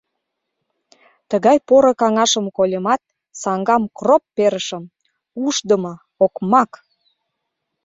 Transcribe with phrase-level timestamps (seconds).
[1.29, 3.01] Тыгай поро каҥашым кольымат,
[3.41, 4.83] саҥгам кроп перышым:
[5.45, 5.93] «Ушдымо,
[6.25, 6.71] окмак!